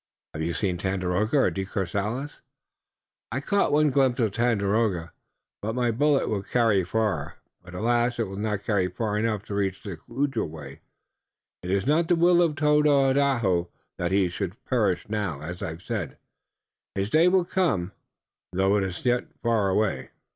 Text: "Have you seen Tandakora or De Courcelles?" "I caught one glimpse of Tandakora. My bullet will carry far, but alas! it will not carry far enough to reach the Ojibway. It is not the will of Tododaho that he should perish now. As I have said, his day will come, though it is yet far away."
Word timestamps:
"Have 0.33 0.41
you 0.41 0.55
seen 0.55 0.79
Tandakora 0.79 1.33
or 1.35 1.51
De 1.51 1.63
Courcelles?" 1.63 2.31
"I 3.31 3.39
caught 3.39 3.71
one 3.71 3.91
glimpse 3.91 4.19
of 4.19 4.31
Tandakora. 4.31 5.11
My 5.61 5.91
bullet 5.91 6.27
will 6.27 6.41
carry 6.41 6.83
far, 6.83 7.37
but 7.61 7.75
alas! 7.75 8.17
it 8.17 8.23
will 8.27 8.37
not 8.39 8.63
carry 8.63 8.87
far 8.87 9.15
enough 9.19 9.43
to 9.43 9.53
reach 9.53 9.83
the 9.83 9.99
Ojibway. 10.09 10.79
It 11.61 11.69
is 11.69 11.85
not 11.85 12.07
the 12.07 12.15
will 12.15 12.41
of 12.41 12.55
Tododaho 12.55 13.69
that 13.99 14.11
he 14.11 14.27
should 14.27 14.55
perish 14.65 15.07
now. 15.07 15.39
As 15.39 15.61
I 15.61 15.67
have 15.67 15.83
said, 15.83 16.17
his 16.95 17.11
day 17.11 17.27
will 17.27 17.45
come, 17.45 17.91
though 18.53 18.77
it 18.77 18.83
is 18.83 19.05
yet 19.05 19.27
far 19.43 19.69
away." 19.69 20.09